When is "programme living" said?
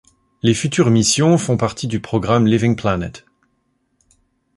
1.99-2.75